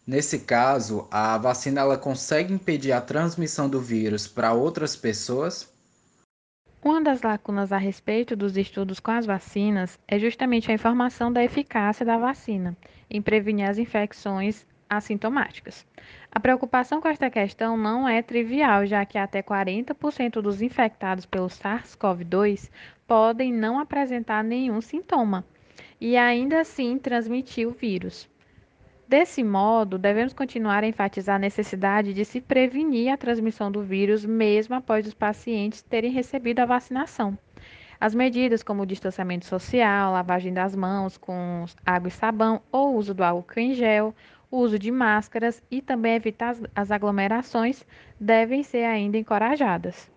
Nesse 0.05 0.39
caso, 0.39 1.07
a 1.11 1.37
vacina 1.37 1.81
ela 1.81 1.97
consegue 1.97 2.53
impedir 2.53 2.93
a 2.93 3.01
transmissão 3.01 3.69
do 3.69 3.81
vírus 3.81 4.25
para 4.25 4.53
outras 4.53 4.95
pessoas? 4.95 5.76
Uma 6.83 7.01
das 7.01 7.21
lacunas 7.23 7.71
a 7.71 7.77
respeito 7.77 8.35
dos 8.35 8.55
estudos 8.55 8.99
com 8.99 9.11
as 9.11 9.25
vacinas 9.25 9.99
é 10.07 10.19
justamente 10.19 10.71
a 10.71 10.73
informação 10.73 11.33
da 11.33 11.43
eficácia 11.43 12.05
da 12.05 12.17
vacina 12.17 12.77
em 13.09 13.21
prevenir 13.21 13.67
as 13.67 13.77
infecções 13.77 14.65
assintomáticas. 14.87 15.85
A 16.31 16.39
preocupação 16.39 17.01
com 17.01 17.07
esta 17.07 17.29
questão 17.29 17.75
não 17.75 18.07
é 18.07 18.21
trivial, 18.21 18.85
já 18.85 19.03
que 19.05 19.17
até 19.17 19.41
40% 19.41 20.41
dos 20.41 20.61
infectados 20.61 21.25
pelo 21.25 21.47
SARS-CoV-2 21.47 22.69
podem 23.07 23.51
não 23.51 23.79
apresentar 23.79 24.43
nenhum 24.43 24.79
sintoma 24.79 25.43
e 25.99 26.15
ainda 26.15 26.61
assim 26.61 26.97
transmitir 26.99 27.67
o 27.67 27.71
vírus. 27.71 28.29
Desse 29.07 29.41
modo, 29.41 29.97
devemos 29.97 30.33
continuar 30.33 30.83
a 30.83 30.87
enfatizar 30.87 31.37
a 31.37 31.39
necessidade 31.39 32.13
de 32.13 32.25
se 32.25 32.41
prevenir 32.41 33.09
a 33.09 33.15
transmissão 33.15 33.71
do 33.71 33.81
vírus 33.81 34.25
mesmo 34.25 34.75
após 34.75 35.07
os 35.07 35.13
pacientes 35.13 35.81
terem 35.81 36.11
recebido 36.11 36.59
a 36.59 36.65
vacinação. 36.65 37.37
As 38.01 38.13
medidas 38.13 38.61
como 38.61 38.83
o 38.83 38.85
distanciamento 38.85 39.45
social, 39.45 40.11
lavagem 40.11 40.53
das 40.53 40.75
mãos 40.75 41.17
com 41.17 41.63
água 41.85 42.09
e 42.09 42.11
sabão 42.11 42.61
ou 42.69 42.97
uso 42.97 43.13
do 43.13 43.23
álcool 43.23 43.61
em 43.61 43.73
gel, 43.73 44.13
o 44.51 44.57
uso 44.57 44.77
de 44.77 44.91
máscaras 44.91 45.63
e 45.71 45.81
também 45.81 46.15
evitar 46.15 46.57
as 46.75 46.91
aglomerações 46.91 47.85
devem 48.19 48.61
ser 48.61 48.83
ainda 48.83 49.17
encorajadas. 49.17 50.11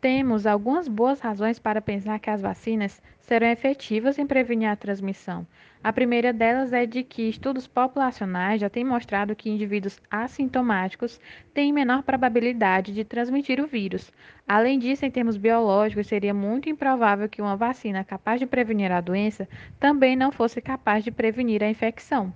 Temos 0.00 0.46
algumas 0.46 0.88
boas 0.88 1.20
razões 1.20 1.58
para 1.58 1.82
pensar 1.82 2.18
que 2.18 2.30
as 2.30 2.40
vacinas 2.40 3.02
serão 3.18 3.46
efetivas 3.48 4.18
em 4.18 4.26
prevenir 4.26 4.70
a 4.70 4.76
transmissão. 4.76 5.46
A 5.82 5.94
primeira 5.94 6.30
delas 6.30 6.74
é 6.74 6.84
de 6.84 7.02
que 7.02 7.30
estudos 7.30 7.66
populacionais 7.66 8.60
já 8.60 8.68
têm 8.68 8.84
mostrado 8.84 9.34
que 9.34 9.48
indivíduos 9.48 9.98
assintomáticos 10.10 11.18
têm 11.54 11.72
menor 11.72 12.02
probabilidade 12.02 12.92
de 12.92 13.02
transmitir 13.02 13.58
o 13.58 13.66
vírus. 13.66 14.12
Além 14.46 14.78
disso, 14.78 15.06
em 15.06 15.10
termos 15.10 15.38
biológicos, 15.38 16.06
seria 16.06 16.34
muito 16.34 16.68
improvável 16.68 17.30
que 17.30 17.40
uma 17.40 17.56
vacina 17.56 18.04
capaz 18.04 18.38
de 18.38 18.46
prevenir 18.46 18.92
a 18.92 19.00
doença 19.00 19.48
também 19.78 20.14
não 20.14 20.30
fosse 20.30 20.60
capaz 20.60 21.02
de 21.02 21.10
prevenir 21.10 21.62
a 21.62 21.70
infecção. 21.70 22.30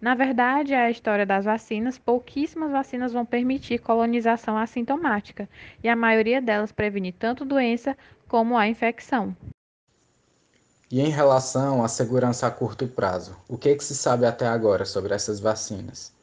Na 0.00 0.14
verdade, 0.14 0.72
a 0.72 0.88
história 0.88 1.26
das 1.26 1.46
vacinas, 1.46 1.98
pouquíssimas 1.98 2.70
vacinas 2.70 3.12
vão 3.12 3.26
permitir 3.26 3.80
colonização 3.80 4.56
assintomática, 4.56 5.48
e 5.82 5.88
a 5.88 5.96
maioria 5.96 6.40
delas 6.40 6.70
prevenir 6.70 7.14
tanto 7.18 7.44
doença 7.44 7.96
como 8.28 8.56
a 8.56 8.68
infecção. 8.68 9.34
E 10.94 11.00
em 11.00 11.08
relação 11.08 11.82
à 11.82 11.88
segurança 11.88 12.46
a 12.46 12.52
curto 12.52 12.86
prazo, 12.86 13.36
o 13.48 13.58
que, 13.58 13.70
é 13.70 13.74
que 13.74 13.82
se 13.82 13.96
sabe 13.96 14.26
até 14.26 14.46
agora 14.46 14.84
sobre 14.84 15.12
essas 15.12 15.40
vacinas? 15.40 16.14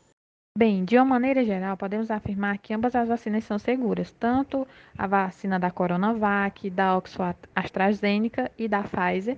Bem, 0.58 0.86
de 0.86 0.96
uma 0.96 1.04
maneira 1.04 1.44
geral, 1.44 1.76
podemos 1.76 2.10
afirmar 2.10 2.58
que 2.58 2.74
ambas 2.74 2.96
as 2.96 3.10
vacinas 3.10 3.44
são 3.44 3.60
seguras, 3.60 4.14
tanto 4.18 4.66
a 4.98 5.08
vacina 5.08 5.60
da 5.60 5.70
Coronavac, 5.70 6.70
da 6.70 6.96
Oxford 6.96 7.38
AstraZeneca 7.54 8.50
e 8.58 8.70
da 8.70 8.82
Pfizer, 8.82 9.38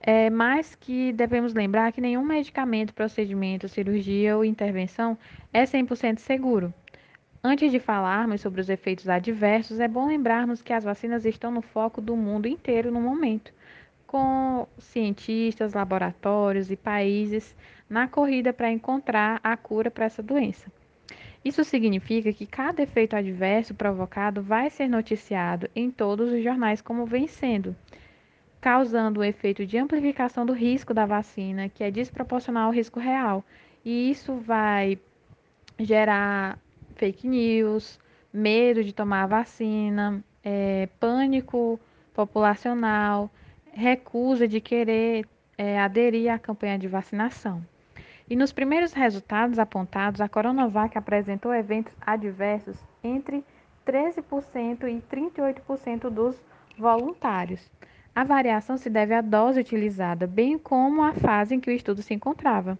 é, 0.00 0.28
mas 0.30 0.74
que 0.74 1.12
devemos 1.12 1.54
lembrar 1.54 1.92
que 1.92 2.00
nenhum 2.00 2.24
medicamento, 2.24 2.92
procedimento, 2.92 3.68
cirurgia 3.68 4.36
ou 4.36 4.44
intervenção 4.44 5.16
é 5.52 5.62
100% 5.62 6.18
seguro. 6.18 6.74
Antes 7.40 7.70
de 7.70 7.78
falarmos 7.78 8.40
sobre 8.40 8.60
os 8.60 8.68
efeitos 8.68 9.08
adversos, 9.08 9.78
é 9.78 9.86
bom 9.86 10.08
lembrarmos 10.08 10.60
que 10.60 10.72
as 10.72 10.82
vacinas 10.82 11.24
estão 11.24 11.52
no 11.52 11.62
foco 11.62 12.00
do 12.00 12.16
mundo 12.16 12.48
inteiro 12.48 12.90
no 12.90 13.00
momento, 13.00 13.52
com 14.06 14.66
cientistas, 14.78 15.74
laboratórios 15.74 16.70
e 16.70 16.76
países 16.76 17.54
na 17.88 18.08
corrida 18.08 18.52
para 18.52 18.70
encontrar 18.70 19.40
a 19.42 19.56
cura 19.56 19.90
para 19.90 20.06
essa 20.06 20.22
doença. 20.22 20.70
Isso 21.44 21.62
significa 21.64 22.32
que 22.32 22.46
cada 22.46 22.82
efeito 22.82 23.14
adverso 23.14 23.74
provocado 23.74 24.42
vai 24.42 24.70
ser 24.70 24.88
noticiado 24.88 25.68
em 25.74 25.90
todos 25.90 26.32
os 26.32 26.42
jornais 26.42 26.80
como 26.80 27.06
vem 27.06 27.26
sendo 27.26 27.76
causando 28.66 29.20
o 29.20 29.24
efeito 29.24 29.64
de 29.64 29.78
amplificação 29.78 30.44
do 30.44 30.52
risco 30.52 30.92
da 30.92 31.06
vacina, 31.06 31.68
que 31.68 31.84
é 31.84 31.90
desproporcional 31.90 32.66
ao 32.66 32.72
risco 32.72 32.98
real. 32.98 33.44
E 33.84 34.10
isso 34.10 34.34
vai 34.34 34.98
gerar 35.78 36.58
fake 36.96 37.28
news, 37.28 37.96
medo 38.32 38.82
de 38.82 38.92
tomar 38.92 39.22
a 39.22 39.26
vacina, 39.28 40.20
é, 40.42 40.88
pânico 40.98 41.78
populacional, 42.12 43.30
recusa 43.76 44.48
de 44.48 44.58
querer 44.58 45.28
é, 45.58 45.78
aderir 45.78 46.32
à 46.32 46.38
campanha 46.38 46.78
de 46.78 46.88
vacinação. 46.88 47.62
E 48.28 48.34
nos 48.34 48.50
primeiros 48.50 48.94
resultados 48.94 49.58
apontados, 49.58 50.20
a 50.20 50.28
Coronavac 50.28 50.96
apresentou 50.96 51.54
eventos 51.54 51.92
adversos 52.00 52.76
entre 53.04 53.44
13% 53.86 54.88
e 54.88 55.02
38% 55.14 56.08
dos 56.08 56.42
voluntários. 56.78 57.70
A 58.14 58.24
variação 58.24 58.78
se 58.78 58.88
deve 58.88 59.14
à 59.14 59.20
dose 59.20 59.60
utilizada, 59.60 60.26
bem 60.26 60.58
como 60.58 61.02
à 61.02 61.12
fase 61.12 61.54
em 61.54 61.60
que 61.60 61.70
o 61.70 61.72
estudo 61.72 62.00
se 62.00 62.14
encontrava. 62.14 62.78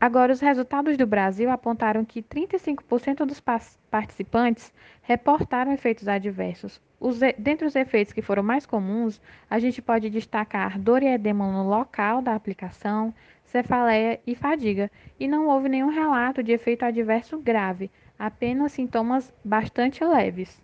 Agora, 0.00 0.32
os 0.32 0.40
resultados 0.40 0.96
do 0.96 1.06
Brasil 1.06 1.50
apontaram 1.50 2.04
que 2.04 2.22
35% 2.22 3.26
dos 3.26 3.42
participantes 3.90 4.72
reportaram 5.02 5.72
efeitos 5.72 6.06
adversos. 6.06 6.80
Os, 6.98 7.20
dentre 7.38 7.66
os 7.66 7.76
efeitos 7.76 8.12
que 8.12 8.22
foram 8.22 8.42
mais 8.42 8.64
comuns, 8.64 9.20
a 9.50 9.58
gente 9.58 9.82
pode 9.82 10.08
destacar 10.08 10.78
dor 10.78 11.02
e 11.02 11.06
edema 11.06 11.50
no 11.50 11.68
local 11.68 12.22
da 12.22 12.34
aplicação, 12.34 13.12
cefaleia 13.44 14.18
e 14.26 14.34
fadiga, 14.34 14.90
e 15.20 15.28
não 15.28 15.46
houve 15.46 15.68
nenhum 15.68 15.90
relato 15.90 16.42
de 16.42 16.52
efeito 16.52 16.84
adverso 16.84 17.38
grave, 17.38 17.90
apenas 18.18 18.72
sintomas 18.72 19.32
bastante 19.44 20.02
leves. 20.02 20.60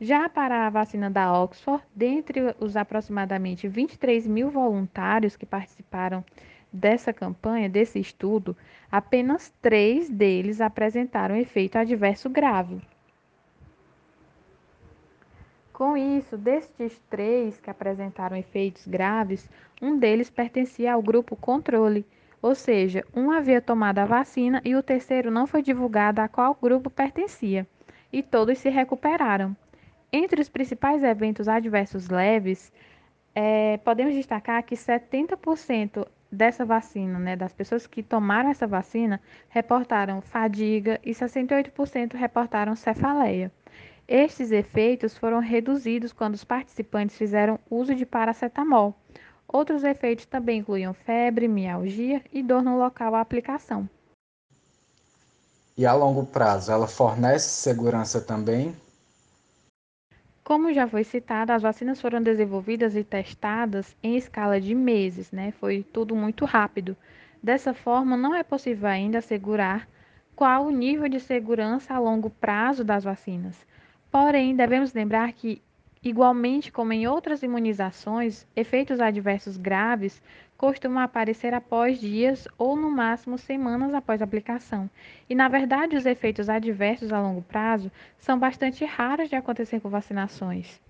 Já 0.00 0.28
para 0.28 0.66
a 0.66 0.70
vacina 0.70 1.10
da 1.10 1.30
Oxford, 1.38 1.84
dentre 1.94 2.54
os 2.58 2.76
aproximadamente 2.76 3.68
23 3.68 4.26
mil 4.26 4.50
voluntários 4.50 5.36
que 5.36 5.44
participaram 5.44 6.24
dessa 6.72 7.12
campanha, 7.12 7.68
desse 7.68 7.98
estudo, 7.98 8.56
apenas 8.90 9.52
três 9.60 10.08
deles 10.08 10.60
apresentaram 10.60 11.36
efeito 11.36 11.76
adverso 11.76 12.30
grave. 12.30 12.80
Com 15.80 15.96
isso, 15.96 16.36
destes 16.36 17.00
três 17.08 17.58
que 17.58 17.70
apresentaram 17.70 18.36
efeitos 18.36 18.86
graves, 18.86 19.48
um 19.80 19.98
deles 19.98 20.28
pertencia 20.28 20.92
ao 20.92 21.00
grupo 21.00 21.34
controle, 21.34 22.04
ou 22.42 22.54
seja, 22.54 23.02
um 23.16 23.30
havia 23.30 23.62
tomado 23.62 23.98
a 23.98 24.04
vacina 24.04 24.60
e 24.62 24.76
o 24.76 24.82
terceiro 24.82 25.30
não 25.30 25.46
foi 25.46 25.62
divulgado 25.62 26.20
a 26.20 26.28
qual 26.28 26.54
grupo 26.60 26.90
pertencia, 26.90 27.66
e 28.12 28.22
todos 28.22 28.58
se 28.58 28.68
recuperaram. 28.68 29.56
Entre 30.12 30.42
os 30.42 30.50
principais 30.50 31.02
eventos 31.02 31.48
adversos 31.48 32.10
leves, 32.10 32.70
é, 33.34 33.78
podemos 33.78 34.12
destacar 34.12 34.62
que 34.62 34.76
70% 34.76 36.06
dessa 36.30 36.62
vacina, 36.62 37.18
né, 37.18 37.36
das 37.36 37.54
pessoas 37.54 37.86
que 37.86 38.02
tomaram 38.02 38.50
essa 38.50 38.66
vacina, 38.66 39.18
reportaram 39.48 40.20
fadiga 40.20 41.00
e 41.02 41.12
68% 41.12 42.12
reportaram 42.16 42.76
cefaleia. 42.76 43.50
Estes 44.12 44.50
efeitos 44.50 45.16
foram 45.16 45.38
reduzidos 45.38 46.12
quando 46.12 46.34
os 46.34 46.42
participantes 46.42 47.16
fizeram 47.16 47.60
uso 47.70 47.94
de 47.94 48.04
paracetamol. 48.04 48.92
Outros 49.46 49.84
efeitos 49.84 50.26
também 50.26 50.58
incluíam 50.58 50.92
febre, 50.92 51.46
mialgia 51.46 52.20
e 52.32 52.42
dor 52.42 52.60
no 52.60 52.76
local 52.76 53.14
à 53.14 53.20
aplicação. 53.20 53.88
E 55.78 55.86
a 55.86 55.94
longo 55.94 56.26
prazo, 56.26 56.72
ela 56.72 56.88
fornece 56.88 57.48
segurança 57.50 58.20
também 58.20 58.74
como 60.50 60.74
já 60.74 60.88
foi 60.88 61.04
citado, 61.04 61.52
as 61.52 61.62
vacinas 61.62 62.00
foram 62.00 62.20
desenvolvidas 62.20 62.96
e 62.96 63.04
testadas 63.04 63.96
em 64.02 64.16
escala 64.16 64.60
de 64.60 64.74
meses, 64.74 65.30
né? 65.30 65.52
Foi 65.52 65.84
tudo 65.92 66.16
muito 66.16 66.44
rápido. 66.44 66.96
Dessa 67.40 67.72
forma, 67.72 68.16
não 68.16 68.34
é 68.34 68.42
possível 68.42 68.88
ainda 68.88 69.18
assegurar 69.18 69.88
qual 70.34 70.66
o 70.66 70.72
nível 70.72 71.08
de 71.08 71.20
segurança 71.20 71.94
a 71.94 72.00
longo 72.00 72.30
prazo 72.30 72.82
das 72.82 73.04
vacinas. 73.04 73.54
Porém, 74.10 74.56
devemos 74.56 74.92
lembrar 74.92 75.32
que 75.32 75.62
Igualmente, 76.02 76.72
como 76.72 76.94
em 76.94 77.06
outras 77.06 77.42
imunizações, 77.42 78.46
efeitos 78.56 79.00
adversos 79.00 79.58
graves 79.58 80.22
costumam 80.56 81.02
aparecer 81.02 81.52
após 81.52 82.00
dias 82.00 82.48
ou, 82.56 82.74
no 82.74 82.90
máximo, 82.90 83.36
semanas 83.36 83.92
após 83.92 84.22
a 84.22 84.24
aplicação. 84.24 84.88
E, 85.28 85.34
na 85.34 85.46
verdade, 85.46 85.96
os 85.96 86.06
efeitos 86.06 86.48
adversos 86.48 87.12
a 87.12 87.20
longo 87.20 87.42
prazo 87.42 87.92
são 88.18 88.38
bastante 88.38 88.82
raros 88.82 89.28
de 89.28 89.36
acontecer 89.36 89.78
com 89.80 89.90
vacinações. 89.90 90.80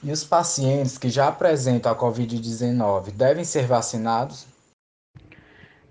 E 0.00 0.12
os 0.12 0.22
pacientes 0.22 0.96
que 0.96 1.08
já 1.08 1.26
apresentam 1.26 1.90
a 1.90 1.98
Covid-19 1.98 3.10
devem 3.10 3.42
ser 3.42 3.66
vacinados? 3.66 4.46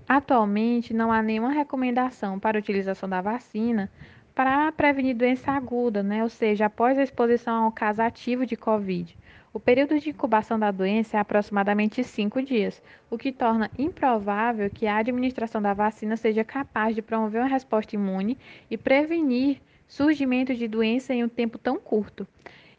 Atualmente, 0.08 0.94
não 0.94 1.12
há 1.12 1.22
nenhuma 1.22 1.52
recomendação 1.52 2.40
para 2.40 2.58
a 2.58 2.62
utilização 2.62 3.10
da 3.10 3.20
vacina 3.20 3.92
para 4.36 4.70
prevenir 4.74 5.16
doença 5.16 5.50
aguda, 5.50 6.04
né? 6.04 6.22
ou 6.22 6.30
seja, 6.30 6.66
após 6.66 7.00
a 7.00 7.04
exposição 7.04 7.64
ao 7.64 7.72
caso 7.72 8.02
ativo 8.02 8.46
de 8.46 8.58
Covid. 8.58 9.18
O 9.54 9.60
período 9.62 9.98
de 9.98 10.10
incubação 10.10 10.60
da 10.60 10.70
doença 10.70 11.16
é 11.16 11.20
aproximadamente 11.22 12.04
5 12.04 12.42
dias, 12.42 12.84
o 13.10 13.18
que 13.18 13.32
torna 13.32 13.72
improvável 13.80 14.70
que 14.70 14.86
a 14.86 14.98
administração 14.98 15.62
da 15.62 15.74
vacina 15.74 16.18
seja 16.18 16.44
capaz 16.44 16.94
de 16.94 17.02
promover 17.02 17.40
uma 17.40 17.48
resposta 17.48 17.96
imune 17.96 18.38
e 18.70 18.78
prevenir 18.78 19.62
surgimento 19.88 20.54
de 20.54 20.68
doença 20.68 21.14
em 21.14 21.24
um 21.24 21.30
tempo 21.30 21.58
tão 21.58 21.80
curto. 21.80 22.28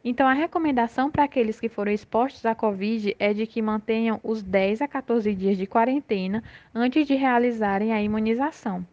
Então, 0.05 0.29
a 0.29 0.35
recomendação 0.35 1.11
para 1.11 1.25
aqueles 1.25 1.59
que 1.59 1.71
foram 1.71 1.90
expostos 1.90 2.45
à 2.45 2.55
Covid 2.55 3.16
é 3.19 3.33
de 3.33 3.47
que 3.47 3.62
mantenham 3.62 4.21
os 4.23 4.42
10 4.42 4.83
a 4.83 4.87
14 4.87 5.35
dias 5.35 5.57
de 5.57 5.66
quarentena 5.66 6.45
antes 6.75 7.07
de 7.07 7.14
realizarem 7.14 7.95
a 7.95 8.03
imunização. 8.03 8.87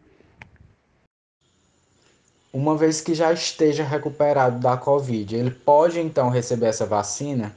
Uma 2.53 2.77
vez 2.77 3.01
que 3.01 3.15
já 3.15 3.33
esteja 3.33 3.83
recuperado 3.83 4.59
da 4.59 4.77
Covid, 4.77 5.35
ele 5.35 5.49
pode 5.49 5.99
então 5.99 6.29
receber 6.29 6.67
essa 6.67 6.85
vacina? 6.85 7.51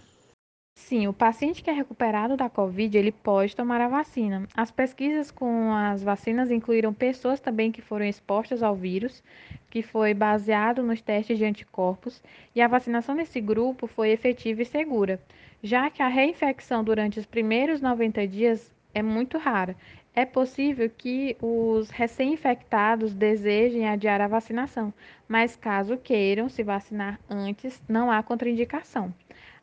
Sim, 0.75 1.07
o 1.07 1.13
paciente 1.13 1.63
que 1.63 1.69
é 1.69 1.73
recuperado 1.75 2.35
da 2.35 2.49
Covid, 2.49 2.97
ele 2.97 3.13
pode 3.13 3.55
tomar 3.55 3.79
a 3.79 3.89
vacina. 3.89 4.49
As 4.57 4.71
pesquisas 4.71 5.31
com 5.31 5.71
as 5.71 6.03
vacinas 6.03 6.51
incluíram 6.51 6.95
pessoas 6.95 7.41
também 7.41 7.71
que 7.71 7.83
foram 7.83 8.07
expostas 8.07 8.63
ao 8.63 8.75
vírus, 8.75 9.23
que 9.69 9.83
foi 9.83 10.15
baseado 10.15 10.83
nos 10.83 11.03
testes 11.03 11.37
de 11.37 11.45
anticorpos, 11.45 12.23
e 12.55 12.63
a 12.63 12.69
vacinação 12.69 13.15
nesse 13.15 13.39
grupo 13.39 13.87
foi 13.87 14.13
efetiva 14.13 14.63
e 14.63 14.65
segura, 14.65 15.21
já 15.63 15.91
que 15.91 16.03
a 16.03 16.09
reinfecção 16.09 16.83
durante 16.83 17.21
os 17.21 17.27
primeiros 17.27 17.83
90 17.83 18.27
dias 18.27 18.75
é 18.95 19.03
muito 19.03 19.37
rara. 19.37 19.77
É 20.19 20.25
possível 20.25 20.89
que 20.89 21.37
os 21.43 21.91
recém-infectados 21.91 23.13
desejem 23.13 23.87
adiar 23.87 24.19
a 24.23 24.27
vacinação, 24.27 24.91
mas 25.29 25.57
caso 25.57 25.99
queiram 25.99 26.49
se 26.49 26.63
vacinar 26.63 27.21
antes, 27.29 27.83
não 27.87 28.11
há 28.11 28.23
contraindicação. 28.23 29.13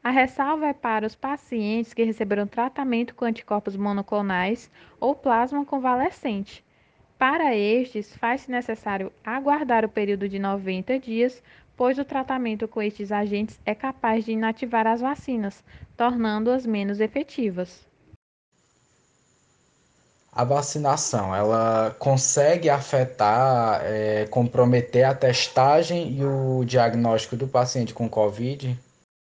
A 0.04 0.12
ressalva 0.12 0.68
é 0.68 0.74
para 0.74 1.08
os 1.08 1.16
pacientes 1.16 1.92
que 1.92 2.04
receberam 2.04 2.46
tratamento 2.46 3.16
com 3.16 3.26
anticorpos 3.26 3.76
monoclonais 3.76 4.70
ou 5.00 5.16
plasma 5.16 5.66
convalescente. 5.66 6.63
Para 7.18 7.56
estes, 7.56 8.16
faz-se 8.16 8.52
necessário 8.52 9.12
aguardar 9.26 9.84
o 9.84 9.89
período 9.89 10.30
de 10.30 10.38
90 10.38 11.00
dias, 11.00 11.42
pois 11.76 11.98
o 11.98 12.06
tratamento 12.06 12.68
com 12.68 12.80
estes 12.80 13.12
agentes 13.12 13.60
é 13.66 13.74
capaz 13.74 14.24
de 14.24 14.34
inativar 14.34 14.86
as 14.86 15.02
vacinas, 15.02 15.63
tornando-as 15.98 16.63
menos 16.63 17.00
efetivas. 17.00 17.92
A 20.36 20.43
vacinação, 20.43 21.36
ela 21.36 21.96
consegue 22.00 22.67
afetar, 22.67 23.82
é, 23.84 24.26
comprometer 24.28 25.06
a 25.06 25.13
testagem 25.13 26.17
e 26.17 26.26
o 26.26 26.63
diagnóstico 26.65 27.36
do 27.36 27.48
paciente 27.48 27.93
com 27.93 28.10
Covid? 28.10 28.76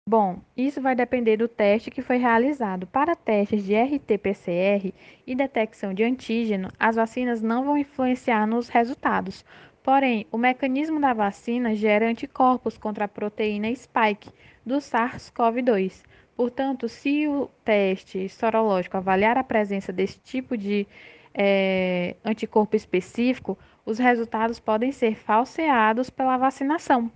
Bom, 0.07 0.39
isso 0.55 0.79
vai 0.79 0.95
depender 0.95 1.35
do 1.35 1.47
teste 1.49 1.91
que 1.91 2.01
foi 2.01 2.17
realizado. 2.17 2.87
Para 2.87 3.15
testes 3.15 3.65
de 3.65 3.75
RT-PCR 3.75 4.93
e 5.27 5.35
detecção 5.35 5.93
de 5.93 6.03
antígeno, 6.03 6.69
as 6.79 6.95
vacinas 6.95 7.41
não 7.41 7.65
vão 7.65 7.77
influenciar 7.77 8.47
nos 8.47 8.69
resultados. 8.69 9.43
Porém, 9.83 10.25
o 10.31 10.37
mecanismo 10.37 11.01
da 11.01 11.11
vacina 11.11 11.75
gera 11.75 12.07
anticorpos 12.07 12.77
contra 12.77 13.05
a 13.05 13.07
proteína 13.07 13.73
spike 13.75 14.29
do 14.65 14.75
SARS-CoV-2. 14.77 16.03
Portanto, 16.35 16.89
se 16.89 17.27
o 17.27 17.49
teste 17.63 18.27
sorológico 18.27 18.97
avaliar 18.97 19.37
a 19.37 19.43
presença 19.43 19.93
desse 19.93 20.19
tipo 20.19 20.57
de 20.57 20.85
é, 21.33 22.15
anticorpo 22.23 22.75
específico, 22.75 23.57
os 23.85 23.99
resultados 23.99 24.59
podem 24.59 24.91
ser 24.91 25.15
falseados 25.15 26.09
pela 26.09 26.37
vacinação. 26.37 27.09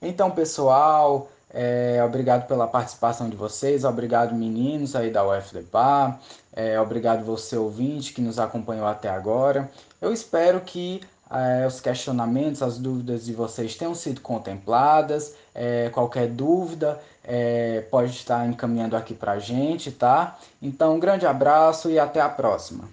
Então, 0.00 0.30
pessoal, 0.30 1.30
é, 1.50 2.02
obrigado 2.04 2.46
pela 2.46 2.66
participação 2.66 3.28
de 3.28 3.36
vocês, 3.36 3.84
obrigado 3.84 4.34
meninos 4.34 4.96
aí 4.96 5.10
da 5.10 5.26
UFDPA, 5.26 6.18
é, 6.52 6.80
obrigado 6.80 7.24
você 7.24 7.56
ouvinte 7.56 8.12
que 8.12 8.20
nos 8.20 8.38
acompanhou 8.38 8.86
até 8.86 9.08
agora. 9.08 9.70
Eu 10.00 10.12
espero 10.12 10.60
que 10.60 11.00
é, 11.30 11.66
os 11.66 11.80
questionamentos, 11.80 12.62
as 12.62 12.78
dúvidas 12.78 13.24
de 13.24 13.32
vocês 13.32 13.74
tenham 13.74 13.94
sido 13.94 14.20
contempladas. 14.20 15.34
É, 15.54 15.88
qualquer 15.90 16.28
dúvida 16.28 17.00
é, 17.24 17.80
pode 17.90 18.10
estar 18.10 18.46
encaminhando 18.46 18.96
aqui 18.96 19.14
para 19.14 19.32
a 19.32 19.38
gente, 19.38 19.90
tá? 19.90 20.38
Então, 20.60 20.94
um 20.94 21.00
grande 21.00 21.26
abraço 21.26 21.90
e 21.90 21.98
até 21.98 22.20
a 22.20 22.28
próxima. 22.28 22.84